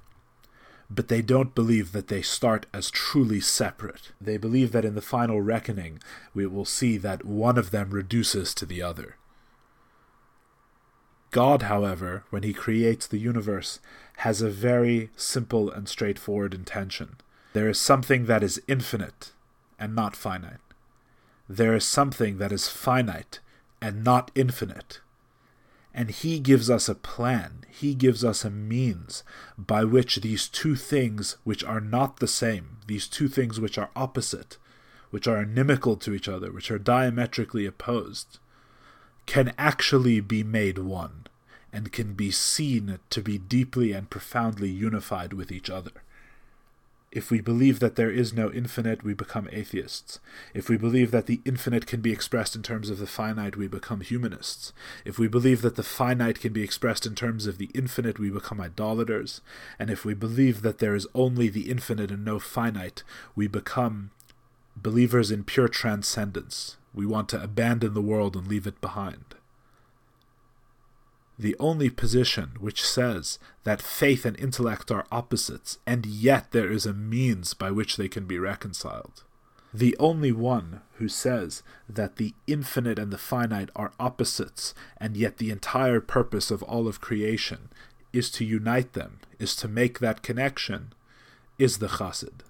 but 0.91 1.07
they 1.07 1.23
don't 1.23 1.55
believe 1.55 1.93
that 1.93 2.09
they 2.09 2.21
start 2.21 2.67
as 2.75 2.91
truly 2.91 3.39
separate. 3.39 4.11
They 4.21 4.39
believe 4.39 4.73
that 4.73 4.85
in 4.85 4.97
the 4.97 5.01
final 5.01 5.41
reckoning 5.41 6.01
we 6.35 6.47
will 6.47 6.65
see 6.65 6.97
that 6.97 7.25
one 7.25 7.57
of 7.57 7.71
them 7.71 7.91
reduces 7.91 8.55
to 8.55 8.67
the 8.67 8.83
other. 8.83 9.19
God, 11.31 11.63
however, 11.63 12.25
when 12.31 12.43
he 12.43 12.53
creates 12.53 13.07
the 13.07 13.19
universe, 13.19 13.79
has 14.17 14.43
a 14.43 14.51
very 14.51 15.11
simple 15.15 15.71
and 15.71 15.89
straightforward 15.89 16.55
intention. 16.55 17.19
There 17.53 17.69
is 17.69 17.81
something 17.81 18.27
that 18.27 18.43
is 18.43 18.61
infinite 18.69 19.33
and 19.79 19.95
not 19.95 20.17
finite. 20.17 20.61
There 21.49 21.75
is 21.75 21.85
something 21.85 22.39
that 22.39 22.53
is 22.53 22.69
finite 22.69 23.41
and 23.81 24.05
not 24.05 24.31
infinite. 24.35 25.01
And 25.95 26.11
He 26.11 26.39
gives 26.39 26.69
us 26.69 26.89
a 26.89 26.95
plan, 26.95 27.65
He 27.69 27.95
gives 27.95 28.25
us 28.25 28.45
a 28.45 28.51
means 28.51 29.25
by 29.57 29.85
which 29.85 30.17
these 30.17 30.49
two 30.49 30.77
things, 30.77 31.37
which 31.45 31.65
are 31.65 31.81
not 31.81 32.19
the 32.21 32.29
same, 32.29 32.79
these 32.87 33.09
two 33.09 33.29
things 33.29 33.59
which 33.59 33.79
are 33.79 33.91
opposite, 33.97 34.59
which 35.11 35.27
are 35.27 35.43
inimical 35.43 35.97
to 35.97 36.13
each 36.13 36.29
other, 36.29 36.53
which 36.53 36.71
are 36.71 36.79
diametrically 36.79 37.65
opposed, 37.65 38.39
can 39.27 39.55
actually 39.57 40.21
be 40.21 40.43
made 40.43 40.79
one 40.79 41.27
and 41.73 41.93
can 41.93 42.15
be 42.15 42.31
seen 42.31 42.99
to 43.11 43.23
be 43.23 43.39
deeply 43.39 43.93
and 43.93 44.11
profoundly 44.11 44.71
unified 44.71 45.33
with 45.33 45.51
each 45.51 45.71
other. 45.71 46.03
If 47.11 47.31
we 47.31 47.41
believe 47.41 47.81
that 47.81 47.97
there 47.97 48.11
is 48.11 48.35
no 48.35 48.53
infinite, 48.53 49.03
we 49.03 49.15
become 49.15 49.49
atheists. 49.51 50.21
If 50.53 50.69
we 50.69 50.77
believe 50.77 51.11
that 51.11 51.27
the 51.27 51.41
infinite 51.47 51.87
can 51.87 52.03
be 52.03 52.13
expressed 52.13 52.55
in 52.55 52.63
terms 52.63 52.91
of 52.91 52.99
the 52.99 53.07
finite, 53.07 53.57
we 53.57 53.67
become 53.67 54.03
humanists. 54.03 54.75
If 55.07 55.19
we 55.19 55.27
believe 55.27 55.63
that 55.63 55.77
the 55.77 55.83
finite 55.83 56.39
can 56.39 56.53
be 56.53 56.63
expressed 56.63 57.07
in 57.07 57.15
terms 57.15 57.47
of 57.47 57.57
the 57.57 57.71
infinite, 57.75 58.19
we 58.19 58.29
become 58.29 58.61
idolaters. 58.61 59.41
And 59.79 59.89
if 59.89 60.05
we 60.05 60.13
believe 60.13 60.61
that 60.61 60.79
there 60.79 60.95
is 60.95 61.09
only 61.15 61.49
the 61.49 61.71
infinite 61.71 62.11
and 62.11 62.27
no 62.27 62.39
finite, 62.39 63.03
we 63.35 63.49
become 63.49 64.11
believers 64.77 65.31
in 65.31 65.45
pure 65.45 65.69
transcendence. 65.69 66.77
We 66.93 67.07
want 67.07 67.31
to 67.31 67.43
abandon 67.43 67.95
the 67.95 68.03
world 68.03 68.37
and 68.37 68.47
leave 68.47 68.67
it 68.67 68.83
behind 68.83 69.28
the 71.39 71.57
only 71.61 71.89
position 71.89 72.53
which 72.59 72.85
says 72.85 73.39
that 73.63 73.81
faith 73.81 74.25
and 74.25 74.39
intellect 74.41 74.91
are 74.91 75.07
opposites, 75.13 75.79
and 75.87 76.05
yet 76.05 76.51
there 76.51 76.71
is 76.71 76.85
a 76.85 76.93
means 76.93 77.55
by 77.55 77.71
which 77.71 77.97
they 77.97 78.09
can 78.09 78.27
be 78.27 78.39
reconciled. 78.39 79.23
The 79.73 79.97
only 79.99 80.33
one 80.33 80.81
who 80.95 81.09
says 81.09 81.63
that 81.89 82.17
the 82.17 82.35
infinite 82.47 82.99
and 82.99 83.13
the 83.13 83.19
finite 83.19 83.71
are 83.77 83.93
opposites, 84.01 84.75
and 84.97 85.17
yet 85.17 85.37
the 85.37 85.51
entire 85.51 86.01
purpose 86.01 86.51
of 86.51 86.63
all 86.65 86.89
of 86.89 87.01
creation 87.01 87.69
is 88.13 88.31
to 88.33 88.45
unite 88.45 88.95
them, 88.95 89.21
is 89.39 89.55
to 89.57 89.69
make 89.69 90.01
that 90.01 90.23
connection, 90.23 90.93
is 91.59 91.79
the 91.79 91.89
Chassid. 91.89 92.41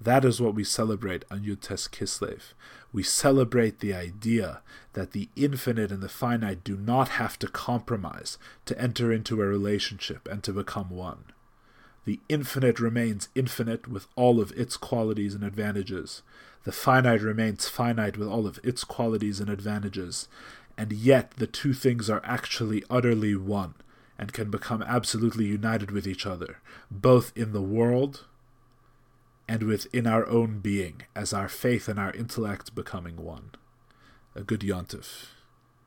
That 0.00 0.24
is 0.24 0.40
what 0.40 0.54
we 0.54 0.64
celebrate 0.64 1.24
on 1.30 1.40
Yud 1.40 1.58
Kislev. 1.58 2.54
We 2.92 3.02
celebrate 3.02 3.80
the 3.80 3.94
idea 3.94 4.60
that 4.92 5.10
the 5.10 5.28
infinite 5.34 5.90
and 5.90 6.02
the 6.02 6.08
finite 6.08 6.62
do 6.62 6.76
not 6.76 7.10
have 7.10 7.38
to 7.40 7.48
compromise 7.48 8.38
to 8.66 8.80
enter 8.80 9.12
into 9.12 9.42
a 9.42 9.46
relationship 9.46 10.28
and 10.30 10.42
to 10.44 10.52
become 10.52 10.90
one. 10.90 11.24
The 12.04 12.20
infinite 12.28 12.80
remains 12.80 13.28
infinite 13.34 13.88
with 13.88 14.06
all 14.16 14.40
of 14.40 14.52
its 14.52 14.76
qualities 14.76 15.34
and 15.34 15.44
advantages. 15.44 16.22
The 16.64 16.72
finite 16.72 17.20
remains 17.20 17.68
finite 17.68 18.16
with 18.16 18.28
all 18.28 18.46
of 18.46 18.60
its 18.62 18.84
qualities 18.84 19.40
and 19.40 19.50
advantages. 19.50 20.28
And 20.78 20.92
yet 20.92 21.32
the 21.32 21.46
two 21.46 21.74
things 21.74 22.08
are 22.08 22.22
actually 22.24 22.84
utterly 22.88 23.34
one 23.34 23.74
and 24.16 24.32
can 24.32 24.50
become 24.50 24.82
absolutely 24.82 25.46
united 25.46 25.90
with 25.90 26.06
each 26.06 26.24
other, 26.24 26.58
both 26.90 27.32
in 27.36 27.52
the 27.52 27.62
world 27.62 28.24
and 29.48 29.62
within 29.62 30.06
our 30.06 30.28
own 30.28 30.60
being, 30.60 31.02
as 31.16 31.32
our 31.32 31.48
faith 31.48 31.88
and 31.88 31.98
our 31.98 32.12
intellect 32.12 32.74
becoming 32.74 33.16
one. 33.16 33.52
A 34.34 34.42
good 34.42 34.60
yontif. 34.60 35.37